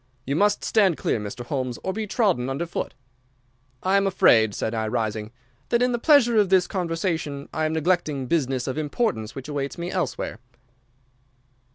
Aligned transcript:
You 0.25 0.35
must 0.35 0.63
stand 0.63 0.97
clear, 0.97 1.19
Mr. 1.19 1.45
Holmes, 1.45 1.77
or 1.83 1.93
be 1.93 2.07
trodden 2.07 2.49
under 2.49 2.65
foot.' 2.65 2.95
"'I 3.83 3.97
am 3.97 4.07
afraid,' 4.07 4.55
said 4.55 4.73
I, 4.73 4.87
rising, 4.87 5.31
'that 5.69 5.83
in 5.83 5.91
the 5.91 5.99
pleasure 5.99 6.37
of 6.39 6.49
this 6.49 6.65
conversation 6.65 7.47
I 7.53 7.65
am 7.65 7.73
neglecting 7.73 8.25
business 8.25 8.65
of 8.65 8.79
importance 8.79 9.35
which 9.35 9.47
awaits 9.47 9.77
me 9.77 9.91
elsewhere. 9.91 10.39